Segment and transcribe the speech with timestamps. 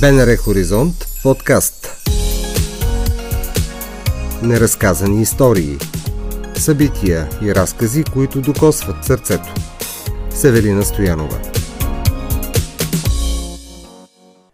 [0.00, 1.88] БНР Хоризонт подкаст
[4.42, 5.76] Неразказани истории
[6.54, 9.54] Събития и разкази, които докосват сърцето
[10.30, 11.38] Севелина Стоянова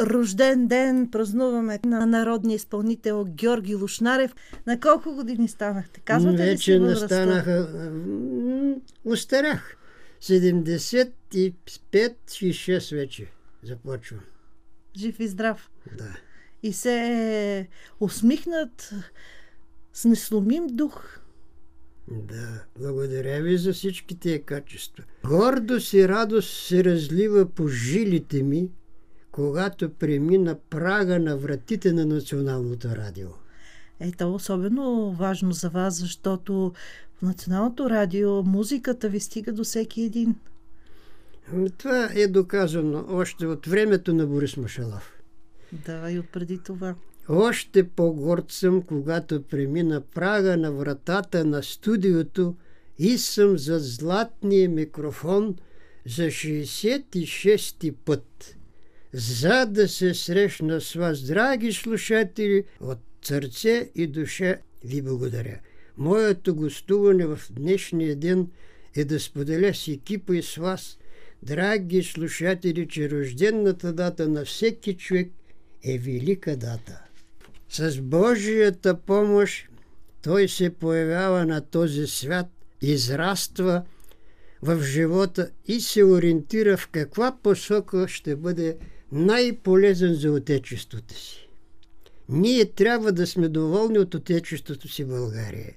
[0.01, 4.35] Рожден ден празнуваме на народния изпълнител Георги Лушнарев.
[4.67, 6.01] На колко години станахте?
[6.01, 7.07] Казвате Вече ли си възрастта?
[7.07, 7.69] станаха.
[9.05, 9.77] Устарях.
[10.23, 13.27] 75-6 вече
[13.65, 14.21] започвам.
[14.97, 15.71] Жив и здрав.
[15.99, 16.17] Да.
[16.63, 17.69] И се
[18.01, 18.95] усмихнат
[19.93, 21.19] с несломим дух.
[22.09, 25.05] Да, благодаря ви за всички тия качества.
[25.25, 28.71] Гордост и радост се разлива по жилите ми,
[29.33, 33.29] когато премина прага на вратите на Националното радио.
[34.01, 36.73] Ето, е особено важно за вас, защото
[37.15, 40.37] в Националното радио музиката ви стига до всеки един.
[41.53, 45.13] Ами, Това е доказано още от времето на Борис Машалов.
[45.73, 46.95] Да, и отпреди това.
[47.29, 52.55] Още по-горд съм, когато премина прага на вратата на студиото
[52.99, 55.57] и съм за златния микрофон
[56.07, 58.57] за 66-ти път.
[59.13, 65.59] За да се срещна с вас, драги слушатели, от сърце и душа ви благодаря.
[65.97, 68.51] Моето гостуване в днешния ден
[68.97, 70.99] е да споделя с екипа и с вас,
[71.43, 75.33] драги слушатели, че рождената дата на всеки човек
[75.85, 77.03] е велика дата.
[77.69, 79.69] С Божията помощ
[80.23, 82.47] той се появява на този свят,
[82.83, 83.83] израства
[84.63, 88.77] в живота и се ориентира в каква посока ще бъде
[89.13, 91.49] най-полезен за Отечеството си.
[92.29, 95.73] Ние трябва да сме доволни от Отечеството си България,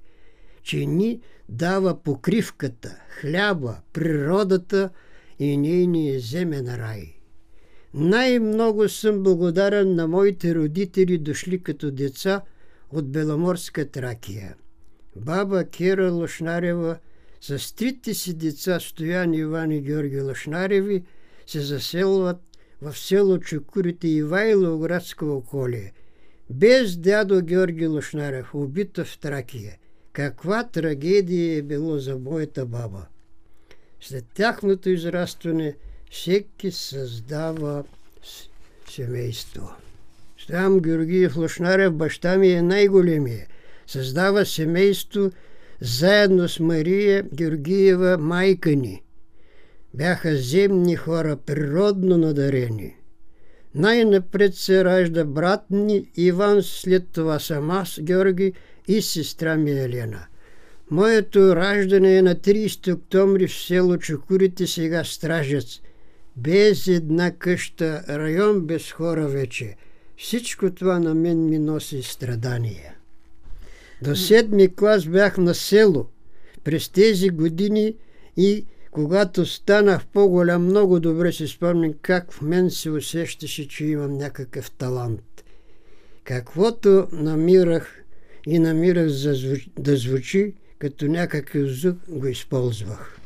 [0.63, 4.89] че ни дава покривката, хляба, природата
[5.39, 7.13] и нейния земен рай.
[7.93, 12.41] Най-много съм благодарен на моите родители, дошли като деца
[12.91, 14.55] от Беломорска Тракия.
[15.15, 16.97] Баба Кира Лошнарева
[17.41, 21.03] с трите си деца Стоян, Иван и Георги Лошнареви
[21.47, 22.37] се заселват
[22.81, 25.93] в село Чукурите и Вайлоградско околие.
[26.49, 29.77] Без дядо Георги Лошнарев, убита в Тракия.
[30.13, 33.05] Каква трагедия е било за моята баба.
[34.01, 35.75] След тяхното израстване
[36.11, 37.83] всеки създава
[38.23, 38.49] с-
[38.91, 39.69] семейство.
[40.37, 43.47] Стоян Георгиев Лошнарев, баща ми е най-големия.
[43.87, 45.31] Създава семейство
[45.81, 49.03] заедно с Мария Георгиева, майка ни.
[49.93, 52.95] Бяха земни хора, природно надарени.
[53.75, 58.53] Най-напред се ражда брат ни Иван, след това съм аз, Георги
[58.87, 60.27] и сестра ми Елена.
[60.91, 65.81] Моето раждане е на 30 октомври в село Чукурите, сега Стражец.
[66.37, 69.75] Без една къща, район без хора вече.
[70.17, 72.95] Всичко това на мен ми носи страдания.
[74.01, 76.07] До седми клас бях на село.
[76.63, 77.95] През тези години
[78.37, 84.17] и когато станах по-голям, много добре си спомням как в мен се усещаше, че имам
[84.17, 85.43] някакъв талант.
[86.23, 88.03] Каквото намирах
[88.47, 89.05] и намирах
[89.79, 93.19] да звучи като някакъв звук, го използвах.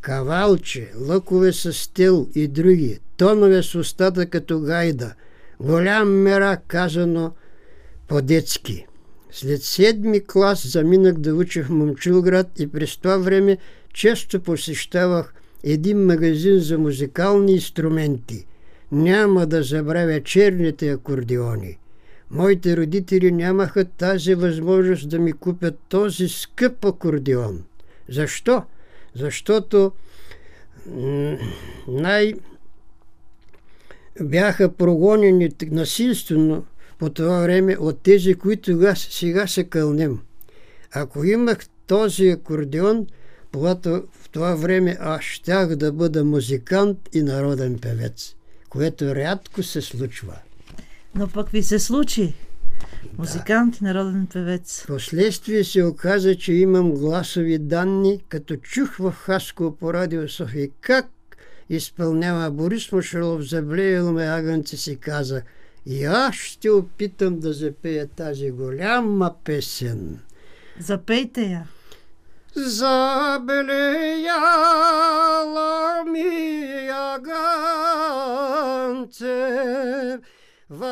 [0.00, 5.14] Кавалче, лъкове с стил и други, тонове с устата като гайда,
[5.60, 7.32] голям мерак казано
[8.08, 8.86] по-детски.
[9.30, 13.58] След седми клас заминах да уча в Момчилград и през това време
[13.94, 15.34] често посещавах
[15.64, 18.46] един магазин за музикални инструменти.
[18.92, 21.78] Няма да забравя черните акордеони.
[22.30, 27.64] Моите родители нямаха тази възможност да ми купят този скъп акордеон.
[28.08, 28.62] Защо?
[29.14, 29.92] Защото
[31.88, 32.34] най-
[34.20, 36.64] бяха прогонени насилствено
[36.98, 40.18] по това време от тези, които сега се кълнем.
[40.92, 43.06] Ако имах този акордеон,
[43.52, 48.34] когато в това време аз щях да бъда музикант и народен певец,
[48.68, 50.34] което рядко се случва.
[51.14, 52.34] Но пък ви се случи.
[53.18, 54.84] Музикант и народен певец.
[54.86, 61.06] Последствие се оказа, че имам гласови данни, като чух в Хаско по радио София как
[61.70, 65.42] изпълнява Борис Мушелов, заблеял ме агънце си каза
[65.86, 70.18] и аз ще опитам да запея тази голяма песен.
[70.80, 71.64] Запейте я.
[72.56, 73.24] Забелеяла
[76.04, 77.38] ми агънце
[80.68, 80.84] в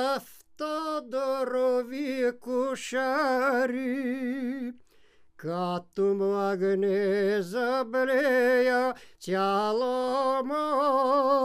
[0.58, 3.82] автодорові кушарі.
[5.36, 11.36] Катум вогни заблея тяло моє.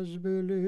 [0.00, 0.59] Разбили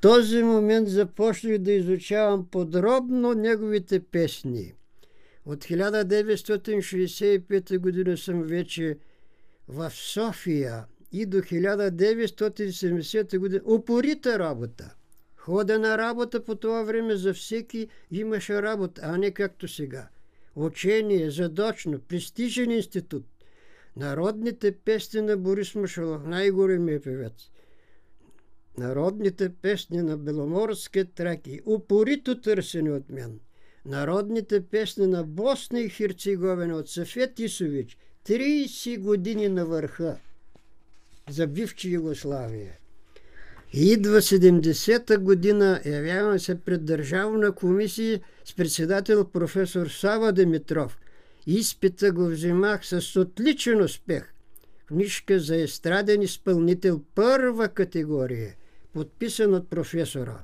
[0.00, 4.74] този момент започнах да изучавам подробно неговите песни.
[5.46, 8.98] От 1965 година съм вече
[9.68, 13.60] в София и до 1970 година.
[13.64, 14.94] Упорита работа.
[15.36, 20.08] Хода на работа по това време за всеки имаше работа, а не както сега.
[20.56, 23.26] Учение, задочно, престижен институт.
[23.96, 27.50] Народните песни на Борис Машалов, най-големия певец.
[28.80, 33.40] Народните песни на Беломорския траки, упорито търсени от мен.
[33.86, 37.96] Народните песни на Босна и Херцеговина от Сафет Исович,
[38.28, 40.16] 30 години на върха
[41.30, 42.72] за бивча Югославия.
[43.72, 50.98] Идва 70-та година, явявам се пред Държавна комисия с председател професор Сава Димитров.
[51.46, 54.32] Изпита го взимах с отличен успех.
[54.86, 58.54] Книжка за естраден изпълнител първа категория,
[58.92, 60.42] подписан от професора.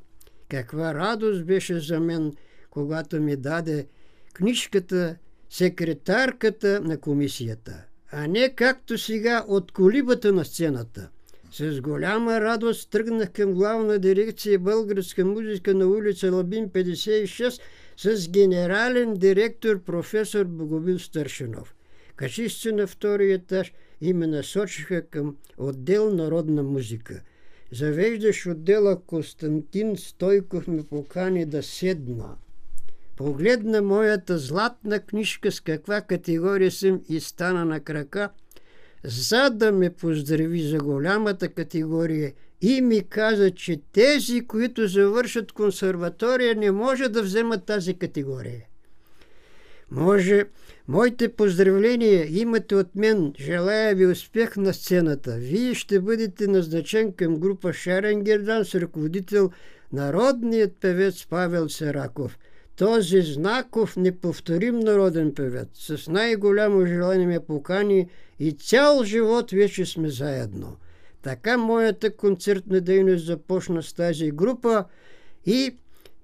[0.48, 2.32] Каква радост беше за мен,
[2.70, 3.87] когато ми даде
[4.32, 5.16] книжката
[5.50, 11.08] секретарката на комисията, а не както сега от колибата на сцената–
[11.52, 17.60] с голяма радост тръгнах към главна дирекция българска музика на улица Лабин 56
[17.96, 21.75] с генерален директор професор Богомил Старшинов.
[22.16, 27.22] Качих се на втория етаж и ме насочиха към отдел народна музика.
[27.73, 32.37] Завеждаш отдела Константин Стойков ме покани да седна.
[33.17, 38.31] Погледна моята златна книжка с каква категория съм и стана на крака–
[39.07, 46.55] за да ме поздрави за голямата категория и ми каза, че тези, които завършат консерватория,
[46.55, 48.65] не може да вземат тази категория.
[49.91, 50.44] Може,
[50.88, 53.33] моите поздравления имате от мен.
[53.41, 55.37] Желая ви успех на сцената.
[55.38, 59.50] Вие ще бъдете назначен към група Шаренгердан с ръководител
[59.93, 62.38] народният певец Павел Сераков.
[62.77, 68.09] Този знаков, неповторим народен певец с най-голямо желание ме покани
[68.39, 70.77] и цял живот вече сме заедно.
[71.23, 74.85] Така моята концертна дейност започна с тази група
[75.47, 75.77] и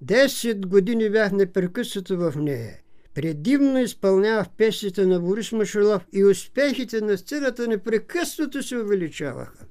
[0.04, 2.81] 10 години бях непрекъснато в нея.
[3.14, 9.64] Предимно изпълнявах песните на Борис Машалов и успехите на сцената непрекъснато се увеличаваха.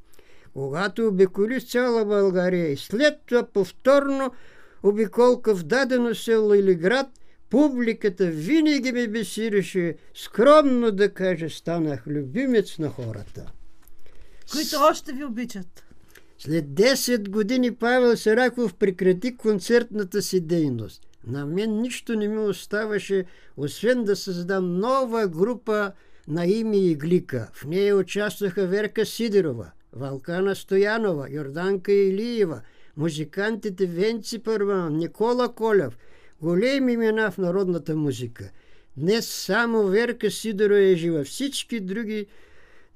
[0.53, 4.31] Когато обиколи цяла България и след това повторно
[4.83, 7.07] обиколка в дадено село или град,
[7.49, 13.51] публиката винаги ме бесираше, скромно да кажа, станах любимец на хората.
[14.51, 15.83] Които още ви обичат.
[16.39, 21.07] След 10 години Павел Сараков прекрати концертната си дейност.
[21.27, 23.25] На мен нищо не ми оставаше,
[23.57, 25.91] освен да създам нова група
[26.27, 27.49] на име Иглика.
[27.53, 32.61] В нея участваха Верка Сидерова, Валкана Стоянова, Йорданка Илиева,
[32.97, 35.97] музикантите Венци Първан, Никола Колев–
[36.41, 38.51] големи имена в народната музика.
[38.97, 41.23] Днес само Верка Сидоро е жива.
[41.23, 42.25] Всички други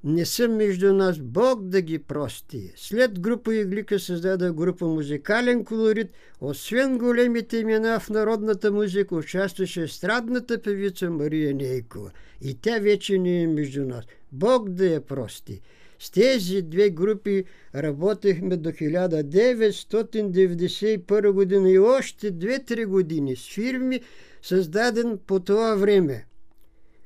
[0.06, 1.20] не са между нас.
[1.20, 2.74] Бог да ги прости.
[2.76, 6.08] След група Иглика създаде група Музикален колорит.
[6.42, 12.12] Освен големите имена в народната музика, участваше естрадната певица Мария Нейкова.
[12.42, 14.06] И тя вече не е между нас.
[14.32, 15.62] Бог да я прости.
[16.00, 17.44] С тези две групи
[17.76, 24.02] работехме до 1991 година и още 2-3 години с фирми,
[24.42, 26.26] създаден по това време,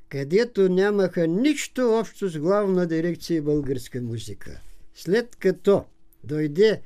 [0.10, 4.62] където нямаха нищо общо с главна дирекция българска музика.
[4.94, 5.84] След като
[6.24, 6.82] дойде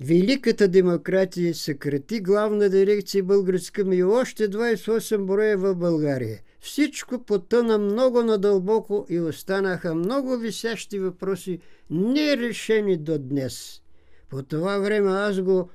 [0.00, 8.22] Великата демократия съкрати главна дирекция българска и още 28 броя в България– всичко потъна много
[8.22, 11.58] надълбоко и останаха много висящи въпроси,
[11.90, 13.82] нерешени до днес.
[14.28, 15.68] По това време аз го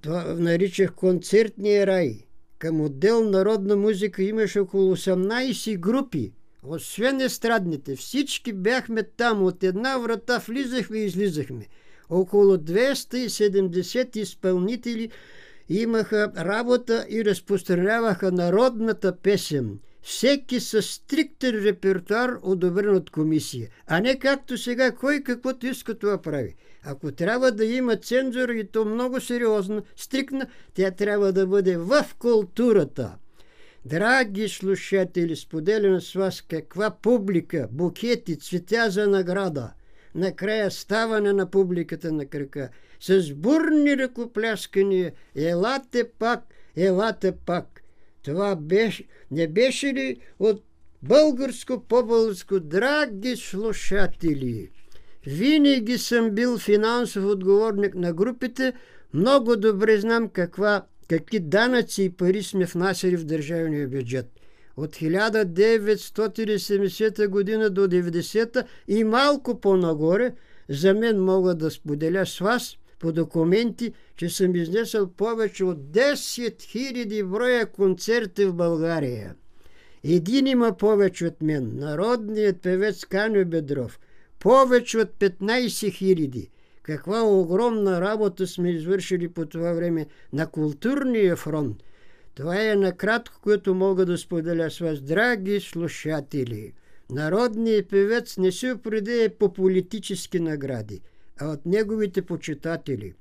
[0.00, 2.27] това наричах концертния рай.
[2.58, 6.32] Към отдел народна музика имаше около 18 групи.
[6.62, 9.42] Освен естрадните, всички бяхме там.
[9.42, 11.66] От една врата влизахме и излизахме.
[12.10, 15.10] Около 270 изпълнители
[15.68, 24.18] имаха работа и разпространяваха народната песен– всеки със стриктен репертуар, одобрен от комисия, а не
[24.18, 26.54] както сега, кой каквото иска това прави.
[26.84, 32.04] Ако трябва да има цензура и то много сериозно, стрикна, тя трябва да бъде в
[32.18, 33.16] културата.
[33.84, 39.72] Драги слушатели, споделям с вас каква публика, букети, цветя за награда.
[40.14, 42.68] Накрая ставане на публиката на крака.
[43.00, 46.40] С бурни ръкопляскания, елате пак,
[46.76, 47.82] елате пак.
[48.28, 50.62] Това беше, не беше ли от
[51.02, 54.70] българско по-българско, драги слушатели?
[55.26, 58.72] Винаги съм бил финансов отговорник на групите,
[59.14, 64.26] много добре знам каква, какви данъци и пари сме внасяли в държавния бюджет.
[64.76, 70.34] От 1970 година до 90 и малко по-нагоре,
[70.68, 76.14] за мен мога да споделя с вас по документи, че съм изнесъл повече от 10
[76.14, 79.34] 000 броя концерти в България.
[80.04, 83.98] Един има повече от мен, народният певец Каню Бедров.
[84.38, 86.48] Повече от 15 000.
[86.82, 91.82] Каква огромна работа сме извършили по това време на културния фронт.
[92.34, 96.72] Това е накратко, което мога да споделя с вас, драги слушатели.
[97.10, 101.00] Народният певец не се определя по политически награди,
[101.40, 103.14] а от неговите почитатели.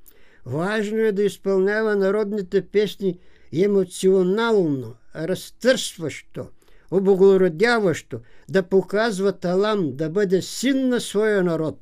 [0.45, 3.19] Важно е да изпълнява народните песни
[3.53, 6.47] емоционално, разтърсващо,
[6.91, 8.19] облагородяващо,
[8.50, 11.79] да показва талант, да бъде син на своя народ.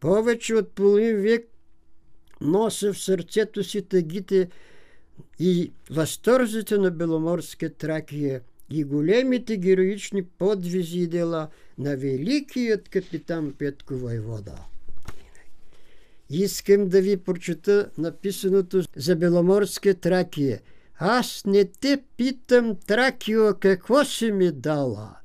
[0.00, 1.48] Повече от половин век
[2.40, 4.48] нося в сърцето си тъгите
[5.38, 13.94] и възторзите на Беломорска Тракия и големите героични подвизи и дела на великият капитан Петко
[13.94, 14.54] Войвода.
[16.30, 20.60] Искам да ви прочета написаното за Беломорска Тракия.
[20.98, 25.16] Аз не те питам, Тракио, какво си ми дала,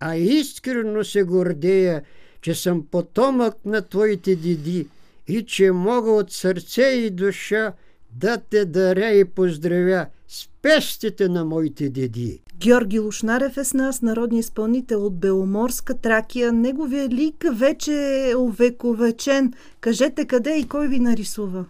[0.00, 2.02] а искрено се гордея,
[2.40, 4.88] че съм потомък на твоите деди
[5.28, 7.72] и че мога от сърце и душа
[8.10, 12.42] да те даря и поздравя с пестите на моите деди.
[12.58, 16.52] Георги Лушнарев е с нас, народния изпълнител от Беломорска Тракия.
[16.52, 17.92] Неговия лик вече
[18.30, 19.52] е увековечен.
[19.80, 21.64] Кажете къде и кой ви нарисува?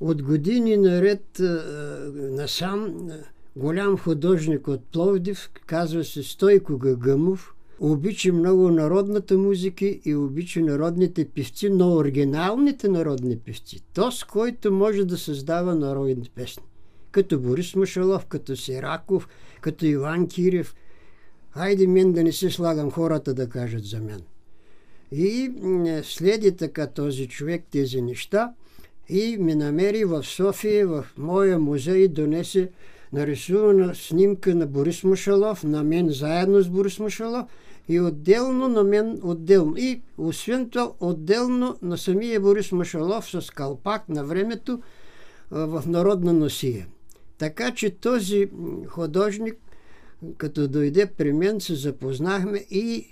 [0.00, 1.40] От години наред
[2.16, 3.08] насам
[3.56, 11.24] голям художник от Пловдив, казва се Стойко Гагъмов, обича много народната музика и обича народните
[11.24, 13.82] певци, но оригиналните народни певци.
[13.94, 16.62] То, с който може да създава народни песни.
[17.16, 19.28] Като Борис Машалов, като Сираков,
[19.60, 20.74] като Иван Кирев.
[21.50, 24.22] Хайде мен да не се слагам хората да кажат за мен.
[25.12, 25.52] И
[26.02, 28.52] следи така този човек тези неща
[29.08, 32.70] и ме намери в София, в моя музей, донесе
[33.12, 37.46] нарисувана снимка на Борис Машалов, на мен заедно с Борис Машалов–
[37.88, 39.74] и отделно на мен отделно.
[39.76, 44.80] И освен това отделно на самия Борис Машалов с калпак на времето
[45.50, 46.86] в народна носия.
[47.38, 48.48] Така че този
[48.88, 49.56] художник,
[50.36, 53.06] като дойде при мен, се запознахме и,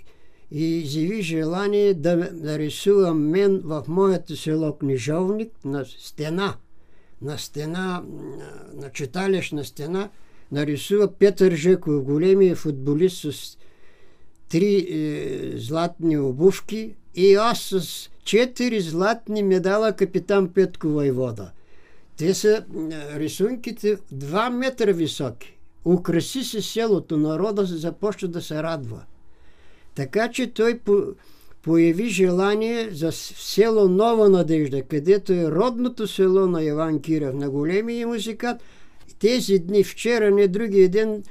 [0.51, 6.55] и изяви желание да нарисувам мен в моето село Книжовник на стена,
[7.21, 8.03] на стена,
[8.73, 10.09] на читалищна стена,
[10.51, 13.57] нарисува Петър Жеков, големия футболист с
[14.49, 21.51] три е, златни обувки и аз с четири златни медала капитан Петко Войвода.
[22.17, 22.65] Те са
[23.15, 25.57] рисунките 2 метра високи.
[25.85, 29.03] Украси се селото, народа започва да се радва.
[29.95, 31.03] Така че той по,
[31.61, 38.07] появи желание за село Нова Надежда, където е родното село на Иван Киров, на големия
[38.07, 38.57] музикат.
[39.19, 41.23] Тези дни, вчера, не другия ден,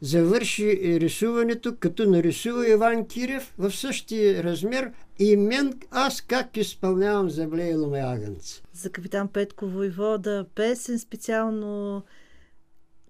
[0.00, 7.46] завърши рисуването, като нарисува Иван Кирев в същия размер и мен аз как изпълнявам за
[7.46, 8.62] Блейло Агънц.
[8.72, 12.02] За капитан Петко Войвода песен специално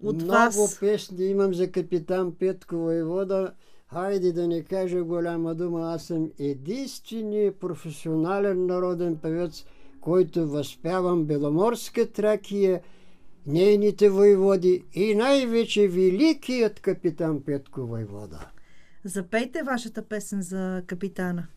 [0.03, 0.55] от Много вас.
[0.55, 3.53] Много песни имам за капитан Петко Войвода.
[3.93, 9.65] Хайде да не кажа голяма дума, аз съм единственият професионален народен певец,
[10.01, 12.81] който възпявам Беломорска Тракия–
[13.47, 18.51] нейните войводи и най-вече великият капитан Петко войвода.
[19.03, 21.47] Запейте вашата песен за капитана.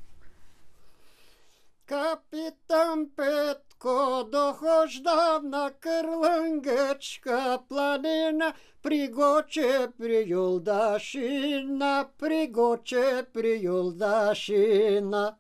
[1.87, 15.37] Капитан Петко дохожда на Кърлънгъчка планина, пригоче при Юлдашина, пригоче при Юлдашина.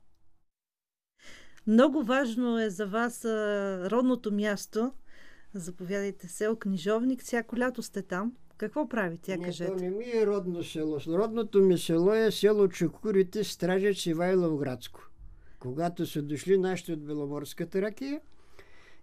[1.66, 3.24] Много важно е за вас
[3.90, 4.92] родното място–
[5.54, 7.22] Заповядайте село Книжовник.
[7.22, 8.32] Всяко лято сте там.
[8.56, 9.32] Какво правите?
[9.32, 9.70] Я кажете.
[9.70, 10.98] Не, то не ми е родно село.
[11.08, 15.00] Родното ми село е село Чукурите, Стражец Ивайловградско.
[15.64, 18.20] Когато са дошли нашите от Беломорската ракия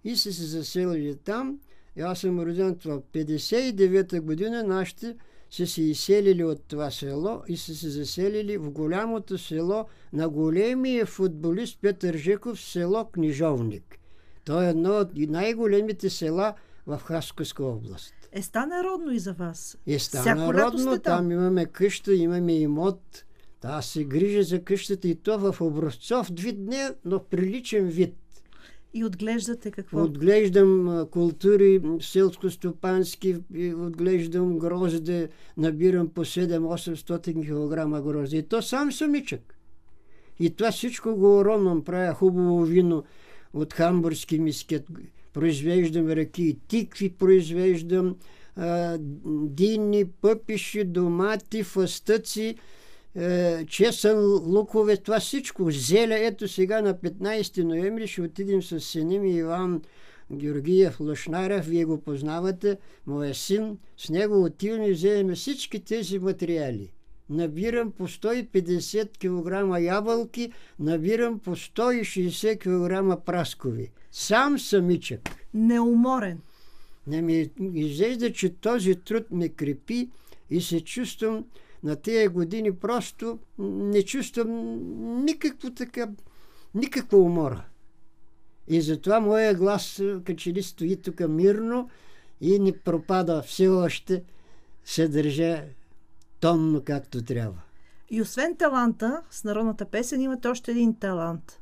[0.03, 1.59] и са се заселили там,
[1.95, 5.15] и аз съм роден в 59-та година, нашите
[5.51, 11.05] са се изселили от това село и са се заселили в голямото село на големия
[11.05, 13.99] футболист Петър Жеков, село Книжовник.
[14.45, 16.53] То е едно от най-големите села
[16.87, 18.13] в Хасковска област.
[18.31, 19.77] Е, стана родно и за вас.
[19.87, 21.01] Е, стана родно, там.
[21.01, 23.25] там имаме къща, имаме имот.
[23.61, 28.15] Та се грижа за къщата и то в образцов вид не, но в приличен вид.
[28.93, 30.03] И отглеждате какво?
[30.03, 33.39] Отглеждам култури селско-стопански,
[33.75, 38.37] отглеждам грозде, набирам по 7-800 кг грозде.
[38.37, 39.55] И то сам самичък.
[40.39, 43.03] И това всичко го уронвам, правя хубаво вино
[43.53, 44.87] от хамбургски мискет,
[45.33, 48.15] произвеждам ръки, тикви произвеждам,
[49.25, 52.55] дини, пъпиши, домати, фастъци,
[53.67, 56.19] чесън, лукове, това всичко, зеля.
[56.19, 59.81] Ето сега на 15 ноември ще отидем с сини ми Иван
[60.31, 62.77] Георгиев Лошнарев, вие го познавате,
[63.07, 63.77] моя син.
[63.97, 66.91] С него отиваме и вземем всички тези материали.
[67.29, 73.91] Набирам по 150 кг ябълки, набирам по 160 кг праскови.
[74.11, 75.29] Сам самичък.
[75.53, 76.39] Неуморен.
[77.07, 80.09] Не ми изглежда, че този труд ме крепи
[80.49, 81.45] и се чувствам
[81.83, 84.49] на тези години просто не чувствам
[85.25, 86.07] никакво така,
[86.75, 87.65] никаква умора.
[88.67, 91.89] И затова моя глас като ли стои тук мирно
[92.41, 94.23] и не пропада все още,
[94.85, 95.63] се държа
[96.39, 97.61] тонно както трябва.
[98.09, 101.59] И освен таланта, с народната песен имате още един талант.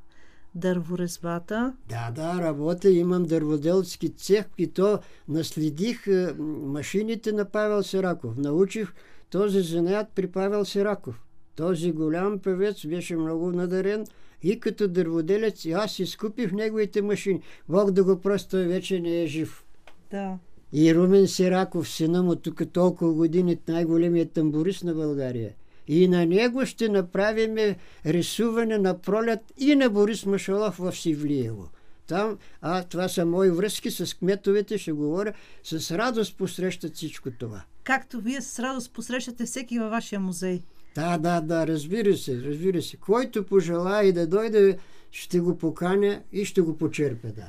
[0.56, 1.74] Дърворезбата.
[1.90, 6.08] Да, да, работя, имам дърводелски цех и то наследих
[6.40, 8.38] машините на Павел Сираков.
[8.38, 8.94] Научих
[9.30, 11.22] този занаят при Павел Сираков.
[11.56, 14.06] Този голям певец беше много надарен
[14.44, 17.42] и като дърводелец и аз изкупих неговите машини.
[17.70, 19.64] Бог да го просто вече не е жив.
[20.12, 20.38] Да.
[20.74, 25.54] И Румен Сираков, сина му, тук толкова години, най-големият тамбурист на България.
[25.88, 31.70] И на него ще направим рисуване на пролет и на Борис Машалов в Сивлиево.
[32.08, 35.34] Там, а това са мои връзки с кметовете, ще говоря,
[35.64, 40.62] с радост посрещат всичко това както вие с радост посрещате всеки във вашия музей.
[40.96, 42.98] Да, да, да, разбира се, разбира се.
[42.98, 44.78] Който пожела и да дойде,
[45.12, 47.48] ще го поканя и ще го почерпе, да.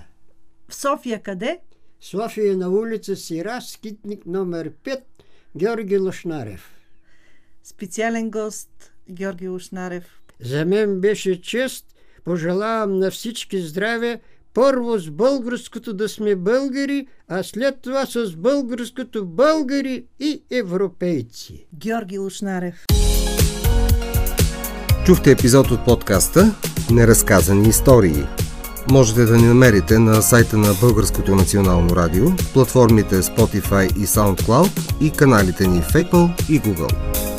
[0.68, 1.60] В София къде?
[2.00, 5.00] София на улица Сира, скитник номер 5,
[5.56, 6.74] Георги Лошнарев.
[7.62, 10.22] Специален гост Георги Лошнарев.
[10.40, 11.86] За мен беше чест.
[12.24, 14.20] Пожелавам на всички здраве,
[14.54, 21.66] първо с българското да сме българи, а след това с българското българи и европейци.
[21.74, 22.84] Георги Лушнарев.
[25.06, 26.54] Чухте епизод от подкаста
[26.90, 28.26] Неразказани истории.
[28.90, 35.10] Можете да ни намерите на сайта на Българското национално радио, платформите Spotify и SoundCloud и
[35.10, 37.29] каналите ни в Apple и Google.